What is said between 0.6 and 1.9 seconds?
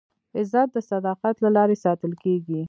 د صداقت له لارې